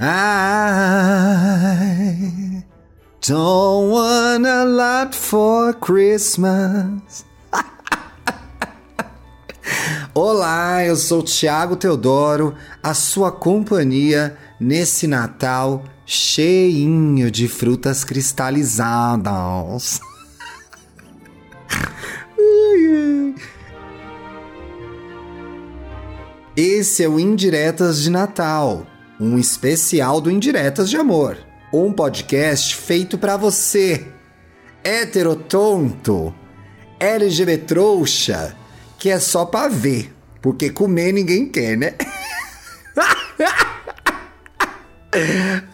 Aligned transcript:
I 0.00 0.04
don't 3.20 3.90
want 3.90 4.46
a 4.46 4.64
lot 4.64 5.12
for 5.12 5.74
Christmas. 5.74 7.26
Olá, 10.14 10.84
eu 10.84 10.94
sou 10.94 11.20
Tiago 11.24 11.74
Teodoro, 11.74 12.54
a 12.80 12.94
sua 12.94 13.32
companhia 13.32 14.38
nesse 14.60 15.08
Natal 15.08 15.82
cheinho 16.06 17.28
de 17.28 17.48
frutas 17.48 18.04
cristalizadas. 18.04 20.00
Esse 26.56 27.02
é 27.02 27.08
o 27.08 27.18
Indiretas 27.18 28.00
de 28.00 28.10
Natal, 28.10 28.86
um 29.20 29.38
especial 29.38 30.20
do 30.20 30.30
Indiretas 30.30 30.88
de 30.88 30.96
Amor, 30.96 31.38
um 31.72 31.92
podcast 31.92 32.76
feito 32.76 33.18
para 33.18 33.36
você, 33.36 34.06
hétero 34.84 35.34
tonto, 35.34 36.34
LGBT 37.00 37.64
trouxa, 37.64 38.56
que 38.98 39.10
é 39.10 39.18
só 39.18 39.44
pra 39.44 39.68
ver, 39.68 40.14
porque 40.40 40.70
comer 40.70 41.12
ninguém 41.12 41.48
quer, 41.48 41.76
né? 41.76 41.94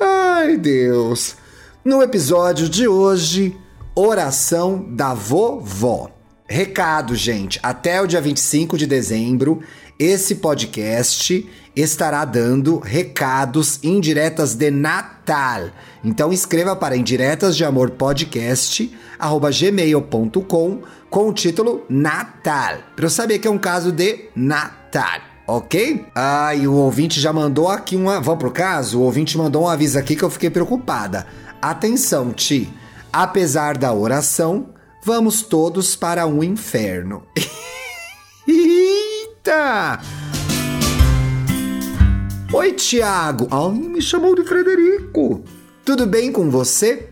Ai, 0.01 0.57
Deus. 0.57 1.37
No 1.85 2.03
episódio 2.03 2.69
de 2.69 2.89
hoje, 2.89 3.55
oração 3.95 4.95
da 4.95 5.13
vovó. 5.13 6.14
Recado, 6.47 7.15
gente, 7.15 7.59
até 7.63 8.03
o 8.03 8.07
dia 8.07 8.21
25 8.21 8.77
de 8.77 8.87
dezembro, 8.87 9.63
esse 9.99 10.35
podcast 10.37 11.49
estará 11.75 12.23
dando 12.27 12.79
recados 12.79 13.81
indiretas 13.83 14.55
de 14.55 14.71
Natal. 14.71 15.71
Então 16.05 16.31
escreva 16.35 16.77
para 16.77 16.99
indiretas 16.99 17.57
de 17.57 17.65
amor 17.65 17.93
podcast 17.93 18.95
gmail.com 19.19 20.83
com 21.09 21.29
o 21.29 21.33
título 21.33 21.83
Natal, 21.89 22.77
para 22.95 23.07
eu 23.07 23.11
saber 23.11 23.39
que 23.39 23.49
é 23.49 23.51
um 23.51 23.59
caso 23.59 23.91
de 23.91 24.27
Natal. 24.37 25.21
Ok? 25.47 26.05
Ah, 26.15 26.55
e 26.55 26.69
o 26.69 26.75
ouvinte 26.75 27.21
já 27.21 27.33
mandou 27.33 27.69
aqui 27.69 27.97
uma. 27.97 28.21
Vamos 28.21 28.41
pro 28.41 28.51
caso? 28.51 29.01
O 29.01 29.03
ouvinte 29.03 29.39
mandou 29.39 29.65
um 29.65 29.69
aviso 29.69 29.99
aqui 29.99 30.15
que 30.15 30.23
eu 30.23 30.31
fiquei 30.31 30.51
preocupada. 30.51 31.27
Atenção, 31.61 32.33
Ti. 32.33 32.71
Apesar 33.13 33.77
da 33.79 33.93
oração, 33.93 34.75
vamos 35.05 35.43
todos 35.43 35.95
para 35.95 36.27
o 36.27 36.39
um 36.39 36.43
inferno. 36.43 37.27
Eita! 38.49 40.01
Oi, 42.51 42.73
Tiago. 42.73 43.47
Ai, 43.51 43.73
me 43.73 44.01
chamou 44.01 44.35
de 44.35 44.45
Frederico. 44.45 45.45
Tudo 45.85 46.07
bem 46.07 46.33
com 46.33 46.49
você? 46.51 47.11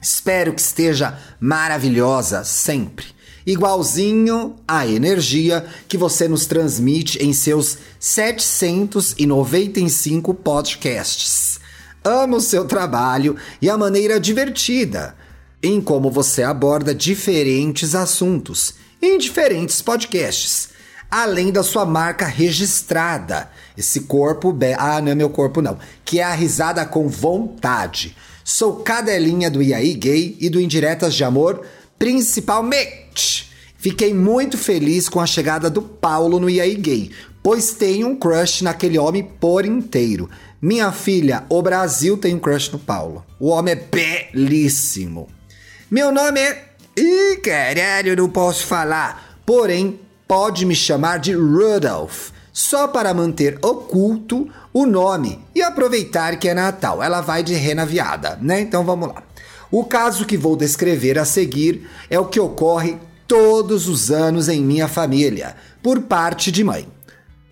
Espero 0.00 0.54
que 0.54 0.60
esteja 0.60 1.18
maravilhosa 1.40 2.44
sempre. 2.44 3.06
Igualzinho 3.44 4.54
à 4.66 4.86
energia 4.86 5.66
que 5.88 5.98
você 5.98 6.28
nos 6.28 6.46
transmite 6.46 7.18
em 7.18 7.32
seus 7.32 7.78
795 7.98 10.32
podcasts. 10.34 11.58
Amo 12.04 12.36
o 12.36 12.40
seu 12.40 12.64
trabalho 12.64 13.36
e 13.60 13.68
a 13.68 13.76
maneira 13.76 14.20
divertida 14.20 15.16
em 15.64 15.80
como 15.80 16.10
você 16.10 16.42
aborda 16.42 16.94
diferentes 16.94 17.94
assuntos 17.94 18.74
em 19.00 19.16
diferentes 19.16 19.80
podcasts, 19.80 20.68
além 21.10 21.50
da 21.50 21.62
sua 21.62 21.86
marca 21.86 22.26
registrada. 22.26 23.50
Esse 23.76 24.00
corpo, 24.02 24.52
be... 24.52 24.74
ah, 24.78 25.00
não 25.00 25.12
é 25.12 25.14
meu 25.14 25.30
corpo 25.30 25.62
não, 25.62 25.78
que 26.04 26.20
é 26.20 26.22
a 26.22 26.34
risada 26.34 26.84
com 26.84 27.08
vontade. 27.08 28.14
Sou 28.44 28.76
cadelinha 28.76 29.50
do 29.50 29.62
IAI 29.62 29.94
Gay 29.94 30.36
e 30.38 30.50
do 30.50 30.60
Indiretas 30.60 31.14
de 31.14 31.24
Amor, 31.24 31.66
principalmente. 31.98 33.50
Fiquei 33.78 34.12
muito 34.12 34.58
feliz 34.58 35.08
com 35.08 35.18
a 35.18 35.26
chegada 35.26 35.70
do 35.70 35.80
Paulo 35.80 36.38
no 36.38 36.50
IAI 36.50 36.74
Gay, 36.74 37.10
pois 37.42 37.72
tenho 37.72 38.08
um 38.08 38.16
crush 38.16 38.62
naquele 38.62 38.98
homem 38.98 39.22
por 39.22 39.64
inteiro. 39.64 40.28
Minha 40.60 40.92
filha, 40.92 41.44
o 41.48 41.62
Brasil 41.62 42.18
tem 42.18 42.34
um 42.34 42.38
crush 42.38 42.70
no 42.70 42.78
Paulo. 42.78 43.24
O 43.40 43.48
homem 43.48 43.72
é 43.72 43.76
belíssimo. 43.76 45.26
Meu 45.94 46.10
nome 46.10 46.40
é. 46.40 46.64
Ih, 46.96 47.36
caralho, 47.36 48.16
não 48.16 48.28
posso 48.28 48.66
falar. 48.66 49.38
Porém, 49.46 50.00
pode 50.26 50.66
me 50.66 50.74
chamar 50.74 51.20
de 51.20 51.32
Rudolph, 51.32 52.30
só 52.52 52.88
para 52.88 53.14
manter 53.14 53.60
oculto 53.62 54.50
o 54.72 54.86
nome 54.86 55.38
e 55.54 55.62
aproveitar 55.62 56.36
que 56.36 56.48
é 56.48 56.54
Natal. 56.54 57.00
Ela 57.00 57.20
vai 57.20 57.44
de 57.44 57.54
renaviada, 57.54 58.36
né? 58.42 58.60
Então 58.60 58.84
vamos 58.84 59.06
lá. 59.06 59.22
O 59.70 59.84
caso 59.84 60.26
que 60.26 60.36
vou 60.36 60.56
descrever 60.56 61.16
a 61.16 61.24
seguir 61.24 61.88
é 62.10 62.18
o 62.18 62.26
que 62.26 62.40
ocorre 62.40 62.98
todos 63.28 63.86
os 63.86 64.10
anos 64.10 64.48
em 64.48 64.64
minha 64.64 64.88
família, 64.88 65.54
por 65.80 66.00
parte 66.00 66.50
de 66.50 66.64
mãe. 66.64 66.88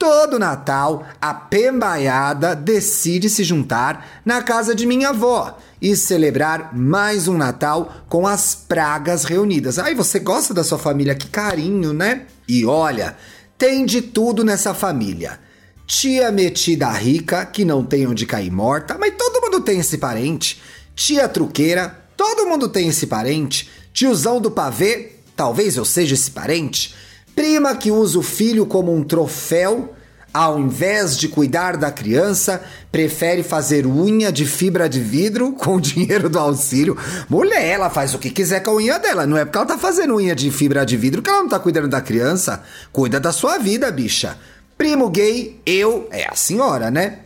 Todo 0.02 0.36
Natal, 0.36 1.06
a 1.20 1.32
pembaiada 1.32 2.56
decide 2.56 3.30
se 3.30 3.44
juntar 3.44 4.20
na 4.24 4.42
casa 4.42 4.74
de 4.74 4.84
minha 4.84 5.10
avó 5.10 5.56
e 5.80 5.94
celebrar 5.94 6.76
mais 6.76 7.28
um 7.28 7.36
Natal 7.36 8.02
com 8.08 8.26
as 8.26 8.52
pragas 8.52 9.22
reunidas. 9.22 9.78
Ai, 9.78 9.94
você 9.94 10.18
gosta 10.18 10.52
da 10.52 10.64
sua 10.64 10.76
família? 10.76 11.14
Que 11.14 11.28
carinho, 11.28 11.92
né? 11.92 12.22
E 12.48 12.66
olha, 12.66 13.16
tem 13.56 13.86
de 13.86 14.02
tudo 14.02 14.42
nessa 14.42 14.74
família. 14.74 15.38
Tia 15.86 16.32
metida 16.32 16.90
rica, 16.90 17.46
que 17.46 17.64
não 17.64 17.84
tem 17.84 18.04
onde 18.04 18.26
cair 18.26 18.50
morta, 18.50 18.98
mas 18.98 19.14
todo 19.16 19.40
mundo 19.40 19.60
tem 19.60 19.78
esse 19.78 19.98
parente. 19.98 20.60
Tia 20.96 21.28
truqueira, 21.28 21.96
todo 22.16 22.48
mundo 22.48 22.68
tem 22.68 22.88
esse 22.88 23.06
parente. 23.06 23.70
Tiozão 23.92 24.40
do 24.40 24.50
pavê, 24.50 25.12
talvez 25.36 25.76
eu 25.76 25.84
seja 25.84 26.14
esse 26.14 26.32
parente. 26.32 26.92
Prima 27.34 27.74
que 27.74 27.90
usa 27.90 28.18
o 28.18 28.22
filho 28.22 28.66
como 28.66 28.94
um 28.94 29.02
troféu, 29.02 29.94
ao 30.32 30.58
invés 30.58 31.16
de 31.16 31.28
cuidar 31.28 31.76
da 31.76 31.90
criança, 31.90 32.62
prefere 32.90 33.42
fazer 33.42 33.86
unha 33.86 34.32
de 34.32 34.46
fibra 34.46 34.88
de 34.88 35.00
vidro 35.00 35.52
com 35.56 35.76
o 35.76 35.80
dinheiro 35.80 36.28
do 36.28 36.38
auxílio. 36.38 36.96
Mulher, 37.28 37.64
ela 37.64 37.90
faz 37.90 38.14
o 38.14 38.18
que 38.18 38.30
quiser 38.30 38.60
com 38.60 38.70
a 38.70 38.74
unha 38.74 38.98
dela. 38.98 39.26
Não 39.26 39.36
é 39.36 39.44
porque 39.44 39.58
ela 39.58 39.66
tá 39.66 39.78
fazendo 39.78 40.16
unha 40.16 40.34
de 40.34 40.50
fibra 40.50 40.84
de 40.84 40.96
vidro 40.96 41.22
que 41.22 41.30
ela 41.30 41.42
não 41.42 41.48
tá 41.48 41.58
cuidando 41.58 41.88
da 41.88 42.00
criança. 42.00 42.62
Cuida 42.90 43.18
da 43.18 43.32
sua 43.32 43.58
vida, 43.58 43.90
bicha. 43.90 44.36
Primo 44.76 45.10
gay, 45.10 45.60
eu, 45.64 46.08
é 46.10 46.26
a 46.28 46.34
senhora, 46.34 46.90
né? 46.90 47.20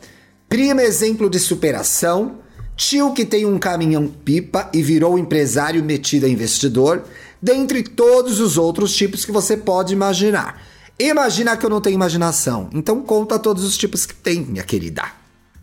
Prima 0.49 0.83
exemplo 0.83 1.31
de 1.31 1.39
superação. 1.39 2.46
Tio 2.77 3.15
que 3.15 3.25
tem 3.25 3.47
um 3.47 3.59
caminhão 3.59 4.07
pipa 4.07 4.69
e 4.73 4.83
virou 4.83 5.19
empresário 5.19 5.83
metido 5.83 6.27
a 6.27 6.29
investidor 6.29 7.05
dentre 7.41 7.83
todos 7.83 8.39
os 8.39 8.59
outros 8.59 8.95
tipos 8.95 9.25
que 9.25 9.33
você 9.33 9.57
pode 9.57 9.95
imaginar. 9.95 10.63
Imagina 10.99 11.57
que 11.57 11.65
eu 11.65 11.71
não 11.71 11.81
tenho 11.81 11.95
imaginação, 11.95 12.69
então 12.73 13.03
conta 13.03 13.39
todos 13.39 13.65
os 13.65 13.77
tipos 13.77 14.05
que 14.05 14.15
tem, 14.15 14.41
minha 14.41 14.63
querida. 14.63 15.05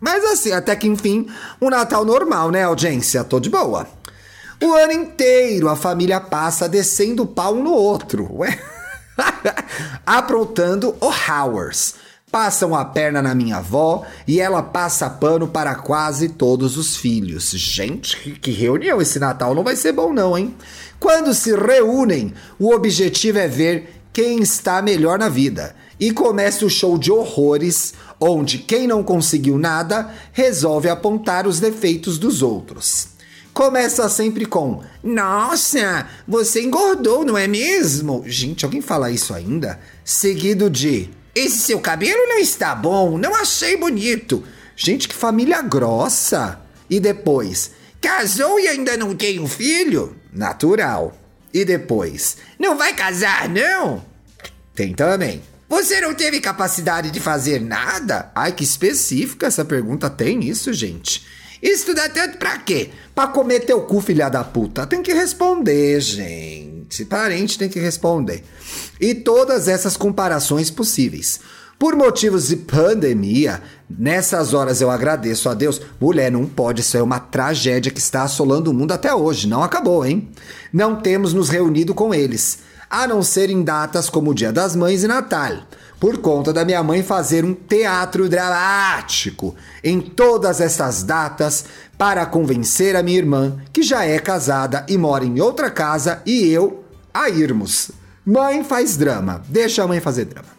Mas 0.00 0.24
assim, 0.24 0.52
até 0.52 0.74
que 0.76 0.86
enfim, 0.86 1.26
um 1.60 1.70
Natal 1.70 2.04
normal, 2.04 2.50
né, 2.50 2.64
audiência? 2.64 3.24
Tô 3.24 3.38
de 3.38 3.48
boa. 3.48 3.86
O 4.62 4.72
ano 4.74 4.92
inteiro 4.92 5.68
a 5.68 5.76
família 5.76 6.20
passa 6.20 6.68
descendo 6.68 7.22
o 7.22 7.26
pau 7.26 7.54
um 7.54 7.62
no 7.62 7.72
outro, 7.72 8.28
ué. 8.38 8.58
aprontando 10.04 10.96
o 11.00 11.08
Howers. 11.08 11.94
Passam 12.34 12.74
a 12.74 12.84
perna 12.84 13.22
na 13.22 13.32
minha 13.32 13.58
avó 13.58 14.04
e 14.26 14.40
ela 14.40 14.60
passa 14.60 15.08
pano 15.08 15.46
para 15.46 15.76
quase 15.76 16.30
todos 16.30 16.76
os 16.76 16.96
filhos. 16.96 17.52
Gente, 17.52 18.16
que 18.42 18.50
reunião 18.50 19.00
esse 19.00 19.20
Natal 19.20 19.54
não 19.54 19.62
vai 19.62 19.76
ser 19.76 19.92
bom 19.92 20.12
não, 20.12 20.36
hein? 20.36 20.52
Quando 20.98 21.32
se 21.32 21.54
reúnem, 21.54 22.34
o 22.58 22.74
objetivo 22.74 23.38
é 23.38 23.46
ver 23.46 24.02
quem 24.12 24.42
está 24.42 24.82
melhor 24.82 25.16
na 25.16 25.28
vida. 25.28 25.76
E 26.00 26.10
começa 26.10 26.66
o 26.66 26.68
show 26.68 26.98
de 26.98 27.12
horrores, 27.12 27.94
onde 28.18 28.58
quem 28.58 28.88
não 28.88 29.04
conseguiu 29.04 29.56
nada 29.56 30.12
resolve 30.32 30.88
apontar 30.88 31.46
os 31.46 31.60
defeitos 31.60 32.18
dos 32.18 32.42
outros. 32.42 33.10
Começa 33.52 34.08
sempre 34.08 34.44
com: 34.44 34.82
Nossa, 35.04 36.08
você 36.26 36.62
engordou, 36.62 37.24
não 37.24 37.38
é 37.38 37.46
mesmo? 37.46 38.24
Gente, 38.26 38.64
alguém 38.64 38.80
fala 38.80 39.12
isso 39.12 39.32
ainda? 39.32 39.78
Seguido 40.04 40.68
de: 40.68 41.10
Esse 41.34 41.58
seu 41.58 41.80
cabelo 41.80 42.26
não 42.28 42.38
está 42.38 42.74
bom, 42.74 43.18
não 43.18 43.34
achei 43.34 43.76
bonito. 43.76 44.44
Gente, 44.76 45.08
que 45.08 45.14
família 45.14 45.60
grossa. 45.62 46.60
E 46.88 47.00
depois: 47.00 47.72
Casou 48.00 48.60
e 48.60 48.68
ainda 48.68 48.96
não 48.96 49.14
tem 49.14 49.40
um 49.40 49.48
filho? 49.48 50.16
Natural. 50.32 51.16
E 51.52 51.64
depois? 51.64 52.36
Não 52.58 52.76
vai 52.76 52.94
casar, 52.94 53.48
não? 53.48 54.04
Tem 54.74 54.92
também. 54.92 55.42
Você 55.68 56.00
não 56.00 56.14
teve 56.14 56.40
capacidade 56.40 57.10
de 57.10 57.18
fazer 57.18 57.60
nada? 57.60 58.30
Ai, 58.34 58.52
que 58.52 58.62
específica 58.62 59.46
essa 59.46 59.64
pergunta 59.64 60.10
tem 60.10 60.44
isso, 60.44 60.72
gente. 60.72 61.24
Estudar 61.64 62.10
tanto 62.10 62.36
pra 62.36 62.58
quê? 62.58 62.90
Pra 63.14 63.26
comer 63.26 63.60
teu 63.60 63.80
cu, 63.80 63.98
filha 64.02 64.28
da 64.28 64.44
puta. 64.44 64.86
Tem 64.86 65.02
que 65.02 65.14
responder, 65.14 65.98
gente. 65.98 67.06
Parente 67.06 67.58
tem 67.58 67.70
que 67.70 67.80
responder. 67.80 68.44
E 69.00 69.14
todas 69.14 69.66
essas 69.66 69.96
comparações 69.96 70.70
possíveis. 70.70 71.40
Por 71.78 71.96
motivos 71.96 72.48
de 72.48 72.56
pandemia, 72.56 73.62
nessas 73.88 74.52
horas 74.52 74.82
eu 74.82 74.90
agradeço 74.90 75.48
a 75.48 75.54
Deus. 75.54 75.80
Mulher, 75.98 76.30
não 76.30 76.44
pode, 76.44 76.82
isso 76.82 76.98
é 76.98 77.02
uma 77.02 77.18
tragédia 77.18 77.90
que 77.90 77.98
está 77.98 78.24
assolando 78.24 78.70
o 78.70 78.74
mundo 78.74 78.92
até 78.92 79.14
hoje. 79.14 79.48
Não 79.48 79.62
acabou, 79.62 80.04
hein? 80.04 80.28
Não 80.70 80.96
temos 80.96 81.32
nos 81.32 81.48
reunido 81.48 81.94
com 81.94 82.14
eles, 82.14 82.58
a 82.90 83.08
não 83.08 83.22
ser 83.22 83.48
em 83.48 83.62
datas 83.62 84.10
como 84.10 84.30
o 84.30 84.34
Dia 84.34 84.52
das 84.52 84.76
Mães 84.76 85.02
e 85.02 85.08
Natal, 85.08 85.66
por 86.04 86.18
conta 86.18 86.52
da 86.52 86.66
minha 86.66 86.82
mãe 86.82 87.02
fazer 87.02 87.46
um 87.46 87.54
teatro 87.54 88.28
dramático 88.28 89.54
em 89.82 90.02
todas 90.02 90.60
essas 90.60 91.02
datas 91.02 91.64
para 91.96 92.26
convencer 92.26 92.94
a 92.94 93.02
minha 93.02 93.16
irmã, 93.16 93.56
que 93.72 93.82
já 93.82 94.04
é 94.04 94.18
casada 94.18 94.84
e 94.86 94.98
mora 94.98 95.24
em 95.24 95.40
outra 95.40 95.70
casa, 95.70 96.20
e 96.26 96.46
eu 96.52 96.84
a 97.14 97.30
irmos. 97.30 97.90
Mãe 98.22 98.62
faz 98.62 98.98
drama, 98.98 99.42
deixa 99.48 99.82
a 99.82 99.88
mãe 99.88 99.98
fazer 99.98 100.26
drama. 100.26 100.50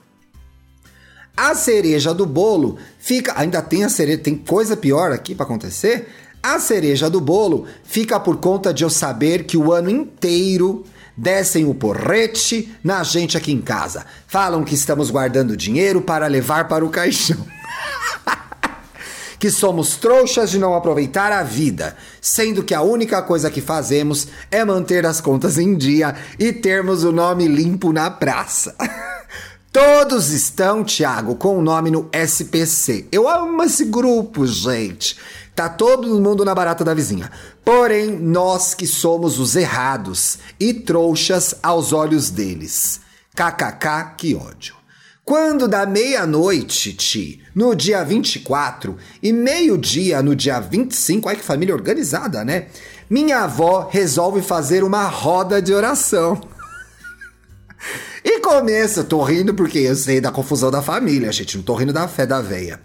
A 1.37 1.53
cereja 1.53 2.11
do 2.11 2.25
bolo 2.25 2.79
fica. 2.97 3.31
Ainda 3.37 3.61
tem 3.61 3.83
a 3.83 3.89
cereja, 3.89 4.17
tem 4.17 4.33
coisa 4.33 4.75
pior 4.75 5.11
aqui 5.11 5.35
para 5.35 5.45
acontecer. 5.45 6.07
A 6.41 6.59
cereja 6.59 7.07
do 7.07 7.21
bolo 7.21 7.67
fica 7.83 8.19
por 8.19 8.37
conta 8.37 8.73
de 8.73 8.83
eu 8.83 8.89
saber 8.89 9.43
que 9.43 9.57
o 9.57 9.71
ano 9.71 9.91
inteiro 9.91 10.83
descem 11.15 11.65
o 11.65 11.73
porrete 11.73 12.75
na 12.83 13.03
gente 13.03 13.37
aqui 13.37 13.51
em 13.51 13.61
casa. 13.61 14.05
Falam 14.27 14.63
que 14.63 14.75
estamos 14.75 15.09
guardando 15.09 15.55
dinheiro 15.55 16.01
para 16.01 16.27
levar 16.27 16.67
para 16.67 16.85
o 16.85 16.89
caixão. 16.89 17.45
que 19.39 19.51
somos 19.51 19.97
trouxas 19.97 20.49
de 20.49 20.57
não 20.57 20.73
aproveitar 20.73 21.31
a 21.31 21.43
vida, 21.43 21.95
sendo 22.21 22.63
que 22.63 22.73
a 22.73 22.81
única 22.81 23.21
coisa 23.21 23.51
que 23.51 23.61
fazemos 23.61 24.27
é 24.49 24.63
manter 24.65 25.05
as 25.05 25.21
contas 25.21 25.57
em 25.57 25.75
dia 25.75 26.15
e 26.39 26.51
termos 26.51 27.03
o 27.03 27.11
nome 27.11 27.47
limpo 27.47 27.93
na 27.93 28.09
praça. 28.09 28.75
Todos 29.75 30.29
estão, 30.29 30.85
Thiago, 30.85 31.35
com 31.35 31.57
o 31.57 31.61
nome 31.61 31.91
no 31.91 32.09
SPC. 32.13 33.09
Eu 33.11 33.27
amo 33.27 33.61
esse 33.61 33.83
grupo, 33.83 34.47
gente. 34.47 35.17
Tá 35.53 35.67
todo 35.67 36.17
mundo 36.21 36.45
na 36.45 36.55
barata 36.55 36.81
da 36.81 36.93
vizinha. 36.93 37.29
Porém, 37.65 38.09
nós 38.09 38.73
que 38.73 38.87
somos 38.87 39.37
os 39.37 39.53
errados 39.53 40.39
e 40.57 40.73
trouxas 40.73 41.55
aos 41.61 41.91
olhos 41.91 42.29
deles. 42.29 43.01
KKK, 43.35 44.15
que 44.17 44.33
ódio. 44.33 44.75
Quando 45.25 45.67
dá 45.67 45.85
meia-noite, 45.85 46.93
Ti, 46.93 47.43
no 47.53 47.75
dia 47.75 48.01
24 48.01 48.95
e 49.21 49.33
meio-dia 49.33 50.23
no 50.23 50.33
dia 50.33 50.57
25, 50.57 51.27
ai 51.27 51.35
que 51.35 51.43
família 51.43 51.75
organizada, 51.75 52.45
né? 52.45 52.67
Minha 53.09 53.39
avó 53.39 53.89
resolve 53.91 54.41
fazer 54.41 54.85
uma 54.85 55.05
roda 55.09 55.61
de 55.61 55.73
oração. 55.73 56.39
E 58.27 58.39
começa, 58.39 59.03
tô 59.03 59.21
rindo 59.21 59.53
porque 59.53 59.77
eu 59.77 59.95
sei 59.95 60.19
da 60.19 60.31
confusão 60.31 60.71
da 60.71 60.81
família, 60.81 61.31
gente, 61.31 61.57
não 61.57 61.63
tô 61.63 61.75
rindo 61.75 61.93
da 61.93 62.07
fé 62.07 62.25
da 62.25 62.41
veia. 62.41 62.81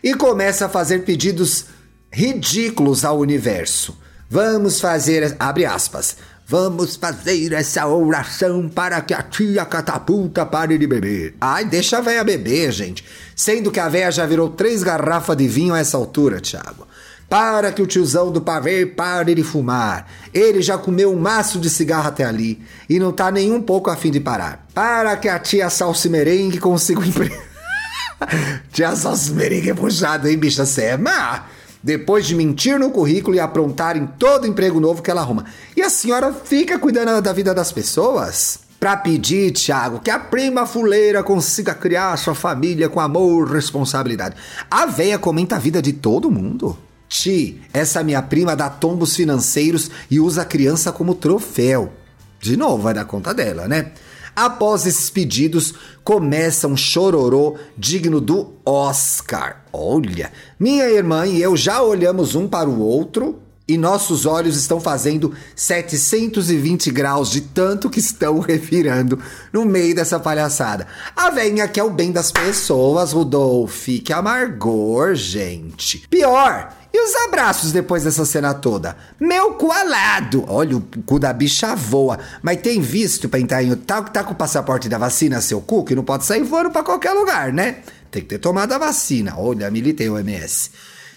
E 0.00 0.14
começa 0.14 0.66
a 0.66 0.68
fazer 0.68 1.00
pedidos 1.00 1.66
ridículos 2.12 3.04
ao 3.04 3.18
universo. 3.18 3.98
Vamos 4.30 4.80
fazer, 4.80 5.34
abre 5.40 5.64
aspas, 5.66 6.16
vamos 6.46 6.94
fazer 6.94 7.52
essa 7.54 7.84
oração 7.88 8.68
para 8.68 9.00
que 9.00 9.12
a 9.12 9.20
tia 9.20 9.64
catapulta 9.64 10.46
pare 10.46 10.78
de 10.78 10.86
beber. 10.86 11.34
Ai, 11.40 11.64
deixa 11.64 11.98
a 11.98 12.00
véia 12.00 12.22
beber, 12.22 12.70
gente. 12.70 13.04
Sendo 13.34 13.72
que 13.72 13.80
a 13.80 13.88
véia 13.88 14.12
já 14.12 14.24
virou 14.24 14.50
três 14.50 14.84
garrafas 14.84 15.36
de 15.36 15.48
vinho 15.48 15.74
a 15.74 15.80
essa 15.80 15.96
altura, 15.96 16.40
Thiago 16.40 16.86
para 17.34 17.72
que 17.72 17.82
o 17.82 17.86
tiozão 17.86 18.30
do 18.30 18.40
pavê 18.40 18.86
pare 18.86 19.34
de 19.34 19.42
fumar. 19.42 20.06
Ele 20.32 20.62
já 20.62 20.78
comeu 20.78 21.12
um 21.12 21.18
maço 21.18 21.58
de 21.58 21.68
cigarro 21.68 22.06
até 22.06 22.22
ali 22.22 22.62
e 22.88 23.00
não 23.00 23.10
tá 23.10 23.28
nem 23.28 23.52
um 23.52 23.60
pouco 23.60 23.90
afim 23.90 24.12
de 24.12 24.20
parar. 24.20 24.64
Para 24.72 25.16
que 25.16 25.28
a 25.28 25.36
tia 25.40 25.68
Salsi 25.68 26.08
Merengue 26.08 26.58
consiga 26.58 27.00
um 27.00 27.10
tia 28.70 28.94
Salsi 28.94 29.32
Merengue 29.32 29.70
é 29.70 29.74
puxada, 29.74 30.30
hein, 30.30 30.38
bicha? 30.38 30.64
Você 30.64 30.82
é 30.82 30.96
má. 30.96 31.46
Depois 31.82 32.24
de 32.24 32.36
mentir 32.36 32.78
no 32.78 32.92
currículo 32.92 33.34
e 33.34 33.40
aprontar 33.40 33.96
em 33.96 34.06
todo 34.06 34.46
emprego 34.46 34.78
novo 34.78 35.02
que 35.02 35.10
ela 35.10 35.22
arruma. 35.22 35.44
E 35.76 35.82
a 35.82 35.90
senhora 35.90 36.32
fica 36.32 36.78
cuidando 36.78 37.20
da 37.20 37.32
vida 37.32 37.52
das 37.52 37.72
pessoas? 37.72 38.60
Pra 38.78 38.96
pedir, 38.96 39.50
Tiago, 39.50 39.98
que 39.98 40.10
a 40.12 40.20
prima 40.20 40.66
fuleira 40.66 41.20
consiga 41.24 41.74
criar 41.74 42.16
sua 42.16 42.36
família 42.36 42.88
com 42.88 43.00
amor 43.00 43.48
e 43.48 43.54
responsabilidade. 43.54 44.36
A 44.70 44.86
véia 44.86 45.18
comenta 45.18 45.56
a 45.56 45.58
vida 45.58 45.82
de 45.82 45.92
todo 45.92 46.30
mundo. 46.30 46.78
Ti, 47.14 47.60
essa 47.72 48.02
minha 48.02 48.20
prima 48.20 48.56
dá 48.56 48.68
tombos 48.68 49.14
financeiros 49.14 49.88
e 50.10 50.18
usa 50.18 50.42
a 50.42 50.44
criança 50.44 50.90
como 50.90 51.14
troféu. 51.14 51.92
De 52.40 52.56
novo, 52.56 52.82
vai 52.82 52.92
dar 52.92 53.04
conta 53.04 53.32
dela, 53.32 53.68
né? 53.68 53.92
Após 54.34 54.84
esses 54.84 55.10
pedidos, 55.10 55.74
começa 56.02 56.66
um 56.66 56.76
chororô 56.76 57.56
digno 57.78 58.20
do 58.20 58.54
Oscar. 58.66 59.64
Olha, 59.72 60.32
minha 60.58 60.86
irmã 60.86 61.24
e 61.24 61.40
eu 61.40 61.56
já 61.56 61.80
olhamos 61.80 62.34
um 62.34 62.48
para 62.48 62.68
o 62.68 62.80
outro 62.80 63.40
e 63.66 63.78
nossos 63.78 64.26
olhos 64.26 64.56
estão 64.56 64.78
fazendo 64.78 65.34
720 65.56 66.90
graus 66.90 67.30
de 67.30 67.40
tanto 67.40 67.88
que 67.88 67.98
estão 67.98 68.40
revirando 68.40 69.18
no 69.52 69.64
meio 69.64 69.94
dessa 69.94 70.20
palhaçada. 70.20 70.86
A 71.16 71.30
venha 71.30 71.66
quer 71.66 71.82
o 71.82 71.90
bem 71.90 72.12
das 72.12 72.30
pessoas, 72.30 73.12
Rudolf. 73.12 73.86
Que 74.04 74.12
amargor, 74.12 75.14
gente. 75.14 76.06
Pior, 76.08 76.74
e 76.92 77.00
os 77.00 77.14
abraços 77.26 77.72
depois 77.72 78.04
dessa 78.04 78.24
cena 78.24 78.52
toda? 78.54 78.96
Meu 79.18 79.54
cu 79.54 79.72
alado! 79.72 80.44
Olha, 80.46 80.76
o 80.76 80.80
cu 81.04 81.18
da 81.18 81.32
bicha 81.32 81.74
voa. 81.74 82.18
Mas 82.42 82.60
tem 82.60 82.80
visto 82.80 83.28
pra 83.28 83.40
entrar 83.40 83.62
em 83.62 83.74
tal 83.74 84.04
que 84.04 84.12
tá 84.12 84.22
com 84.22 84.32
o 84.32 84.36
passaporte 84.36 84.88
da 84.88 84.98
vacina, 84.98 85.40
seu 85.40 85.60
cu, 85.60 85.84
que 85.84 85.94
não 85.94 86.04
pode 86.04 86.24
sair 86.24 86.42
voando 86.42 86.70
pra 86.70 86.84
qualquer 86.84 87.12
lugar, 87.12 87.52
né? 87.52 87.78
Tem 88.10 88.22
que 88.22 88.28
ter 88.28 88.38
tomado 88.38 88.72
a 88.72 88.78
vacina. 88.78 89.34
Olha, 89.36 89.70
militei 89.70 90.08
o 90.08 90.18
MS. 90.18 90.70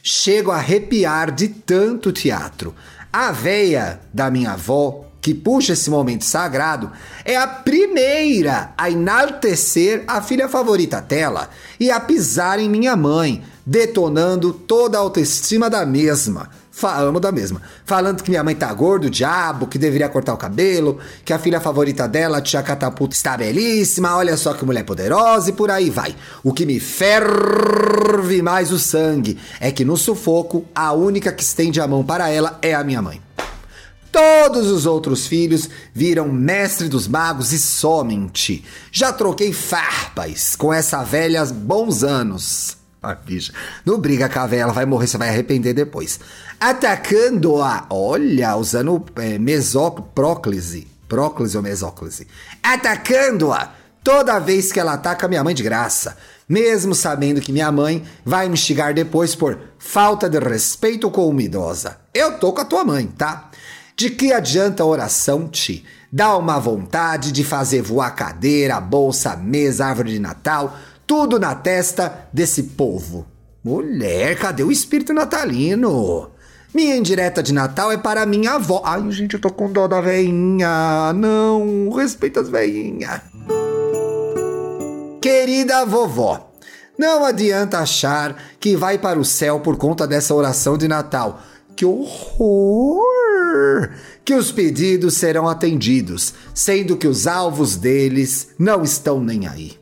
Chego 0.09 0.51
a 0.51 0.55
arrepiar 0.55 1.31
de 1.31 1.49
tanto 1.49 2.13
teatro. 2.13 2.73
A 3.11 3.29
veia 3.33 3.99
da 4.13 4.31
minha 4.31 4.51
avó, 4.51 5.03
que 5.19 5.33
puxa 5.33 5.73
esse 5.73 5.89
momento 5.89 6.23
sagrado, 6.23 6.89
é 7.25 7.35
a 7.35 7.45
primeira 7.45 8.73
a 8.77 8.89
enaltecer 8.89 10.05
a 10.07 10.21
filha 10.21 10.47
favorita 10.47 11.01
dela 11.01 11.49
e 11.77 11.91
a 11.91 11.99
pisar 11.99 12.57
em 12.57 12.69
minha 12.69 12.95
mãe, 12.95 13.43
detonando 13.65 14.53
toda 14.53 14.97
a 14.97 15.01
autoestima 15.01 15.69
da 15.69 15.85
mesma. 15.85 16.49
Falamos 16.77 17.19
da 17.19 17.31
mesma. 17.31 17.59
Falando 17.87 18.21
que 18.21 18.29
minha 18.29 18.43
mãe 18.43 18.53
tá 18.53 18.71
gordo, 18.71 19.09
diabo, 19.09 19.65
que 19.65 19.79
deveria 19.79 20.07
cortar 20.07 20.35
o 20.35 20.37
cabelo, 20.37 20.99
que 21.25 21.33
a 21.33 21.39
filha 21.39 21.59
favorita 21.59 22.07
dela, 22.07 22.39
tia 22.39 22.61
Catapulta, 22.61 23.15
está 23.15 23.35
belíssima, 23.35 24.15
olha 24.15 24.37
só 24.37 24.53
que 24.53 24.63
mulher 24.63 24.83
poderosa 24.83 25.49
e 25.49 25.53
por 25.53 25.71
aí 25.71 25.89
vai. 25.89 26.15
O 26.43 26.53
que 26.53 26.67
me 26.67 26.79
ferve 26.79 28.43
mais 28.43 28.71
o 28.71 28.77
sangue 28.77 29.39
é 29.59 29.71
que 29.71 29.83
no 29.83 29.97
sufoco, 29.97 30.65
a 30.75 30.93
única 30.93 31.31
que 31.31 31.41
estende 31.41 31.81
a 31.81 31.87
mão 31.87 32.05
para 32.05 32.29
ela 32.29 32.59
é 32.61 32.75
a 32.75 32.83
minha 32.83 33.01
mãe. 33.01 33.19
Todos 34.11 34.69
os 34.69 34.85
outros 34.85 35.25
filhos 35.25 35.67
viram 35.95 36.31
mestre 36.31 36.87
dos 36.87 37.07
magos 37.07 37.53
e 37.53 37.57
somente. 37.57 38.63
Já 38.91 39.11
troquei 39.11 39.51
farpas 39.51 40.55
com 40.55 40.71
essa 40.71 41.03
velha 41.03 41.43
bons 41.45 42.03
anos. 42.03 42.77
A 43.01 43.13
bicha. 43.13 43.53
Não 43.85 43.99
briga 43.99 44.27
com 44.27 44.39
a 44.39 44.47
véia, 44.47 44.63
ela 44.63 44.73
vai 44.73 44.85
morrer, 44.85 45.07
você 45.07 45.17
vai 45.17 45.29
arrepender 45.29 45.73
depois. 45.73 46.19
Atacando-a, 46.59 47.85
olha, 47.89 48.55
usando 48.55 49.03
é, 49.17 49.37
mesóclise. 49.37 50.87
Próclise 51.07 51.55
ou 51.55 51.63
mesóclise. 51.63 52.27
Atacando-a 52.61 53.71
toda 54.03 54.39
vez 54.39 54.71
que 54.71 54.79
ela 54.79 54.93
ataca 54.93 55.27
minha 55.27 55.43
mãe 55.43 55.53
de 55.53 55.63
graça. 55.63 56.17
Mesmo 56.49 56.95
sabendo 56.95 57.41
que 57.41 57.51
minha 57.51 57.71
mãe 57.71 58.03
vai 58.25 58.47
me 58.47 58.53
instigar 58.53 58.93
depois 58.93 59.35
por 59.35 59.59
falta 59.77 60.29
de 60.29 60.39
respeito 60.39 61.11
com 61.11 61.27
uma 61.27 61.41
idosa. 61.41 61.97
Eu 62.13 62.39
tô 62.39 62.53
com 62.53 62.61
a 62.61 62.65
tua 62.65 62.83
mãe, 62.83 63.05
tá? 63.05 63.51
De 63.95 64.09
que 64.09 64.31
adianta 64.31 64.81
a 64.81 64.85
oração, 64.85 65.47
Ti? 65.47 65.85
Dá 66.11 66.37
uma 66.37 66.57
vontade 66.57 67.33
de 67.33 67.43
fazer 67.43 67.81
voar 67.81 68.15
cadeira, 68.15 68.79
bolsa, 68.79 69.35
mesa, 69.35 69.85
árvore 69.85 70.13
de 70.13 70.19
Natal, 70.19 70.77
tudo 71.07 71.39
na 71.39 71.55
testa 71.55 72.27
desse 72.33 72.63
povo. 72.63 73.25
Mulher, 73.63 74.37
cadê 74.37 74.61
o 74.61 74.71
espírito 74.71 75.13
natalino? 75.13 76.31
Minha 76.73 76.97
indireta 76.97 77.41
de 77.41 77.53
Natal 77.53 77.91
é 77.91 77.97
para 77.97 78.25
minha 78.25 78.51
avó. 78.51 78.81
Ai, 78.85 79.09
gente, 79.09 79.35
eu 79.35 79.39
tô 79.39 79.49
com 79.49 79.71
dó 79.71 79.87
da 79.87 80.01
veinha. 80.01 81.13
Não, 81.13 81.89
respeita 81.89 82.41
as 82.41 82.49
veinhas. 82.49 83.21
Querida 85.21 85.85
vovó, 85.85 86.51
não 86.97 87.25
adianta 87.25 87.79
achar 87.79 88.35
que 88.59 88.75
vai 88.75 88.97
para 88.97 89.19
o 89.19 89.25
céu 89.25 89.59
por 89.59 89.77
conta 89.77 90.05
dessa 90.05 90.35
oração 90.35 90.77
de 90.77 90.87
Natal. 90.87 91.41
Que 91.75 91.85
horror! 91.85 92.99
Que 94.23 94.33
os 94.33 94.51
pedidos 94.51 95.15
serão 95.15 95.47
atendidos, 95.47 96.33
sendo 96.53 96.97
que 96.97 97.07
os 97.07 97.27
alvos 97.27 97.75
deles 97.75 98.49
não 98.59 98.83
estão 98.83 99.21
nem 99.21 99.47
aí. 99.47 99.77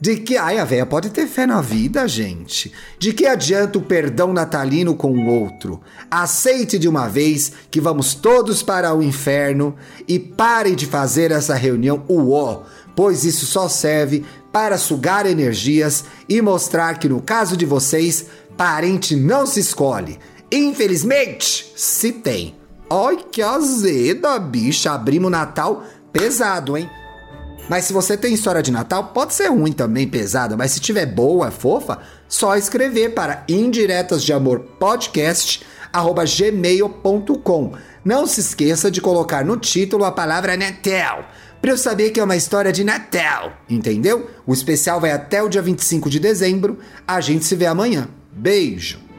De 0.00 0.16
que, 0.16 0.36
ai, 0.36 0.58
a 0.58 0.64
véia 0.64 0.86
pode 0.86 1.10
ter 1.10 1.26
fé 1.26 1.46
na 1.46 1.60
vida, 1.60 2.08
gente. 2.08 2.72
De 2.98 3.12
que 3.12 3.26
adianta 3.26 3.78
o 3.78 3.82
perdão 3.82 4.32
natalino 4.32 4.94
com 4.94 5.12
o 5.12 5.26
outro? 5.26 5.80
Aceite 6.10 6.78
de 6.78 6.88
uma 6.88 7.06
vez 7.06 7.52
que 7.70 7.80
vamos 7.80 8.14
todos 8.14 8.62
para 8.62 8.94
o 8.94 9.02
inferno 9.02 9.76
e 10.08 10.18
pare 10.18 10.74
de 10.74 10.86
fazer 10.86 11.30
essa 11.30 11.54
reunião 11.54 12.02
uó 12.08 12.62
pois 12.94 13.24
isso 13.24 13.46
só 13.46 13.68
serve 13.68 14.24
para 14.52 14.76
sugar 14.76 15.24
energias 15.24 16.04
e 16.28 16.42
mostrar 16.42 16.98
que 16.98 17.08
no 17.08 17.22
caso 17.22 17.56
de 17.56 17.64
vocês, 17.64 18.26
parente 18.56 19.16
não 19.16 19.46
se 19.46 19.60
escolhe. 19.60 20.18
Infelizmente, 20.52 21.72
se 21.76 22.12
tem. 22.12 22.54
Ai, 22.90 23.18
que 23.30 23.40
azeda, 23.40 24.38
bicha. 24.38 24.92
Abrimos 24.92 25.30
Natal 25.30 25.84
pesado, 26.12 26.76
hein? 26.76 26.90
Mas 27.70 27.84
se 27.84 27.92
você 27.92 28.16
tem 28.16 28.34
história 28.34 28.60
de 28.60 28.72
Natal, 28.72 29.12
pode 29.14 29.32
ser 29.32 29.46
ruim 29.46 29.70
também, 29.70 30.08
pesada, 30.08 30.56
mas 30.56 30.72
se 30.72 30.80
tiver 30.80 31.06
boa, 31.06 31.52
fofa, 31.52 32.00
só 32.28 32.56
escrever 32.56 33.10
para 33.14 33.44
indiretas 33.48 34.24
de 34.24 34.32
amor 34.32 34.58
podcast 34.76 35.64
gmail.com. 36.36 37.72
Não 38.04 38.26
se 38.26 38.40
esqueça 38.40 38.90
de 38.90 39.00
colocar 39.00 39.44
no 39.44 39.56
título 39.56 40.04
a 40.04 40.10
palavra 40.10 40.56
Natal, 40.56 41.26
para 41.62 41.70
eu 41.70 41.78
saber 41.78 42.10
que 42.10 42.18
é 42.18 42.24
uma 42.24 42.34
história 42.34 42.72
de 42.72 42.82
Natal, 42.82 43.52
entendeu? 43.68 44.28
O 44.44 44.52
especial 44.52 45.00
vai 45.00 45.12
até 45.12 45.40
o 45.40 45.48
dia 45.48 45.62
25 45.62 46.10
de 46.10 46.18
dezembro. 46.18 46.76
A 47.06 47.20
gente 47.20 47.44
se 47.44 47.54
vê 47.54 47.66
amanhã. 47.66 48.08
Beijo! 48.32 49.09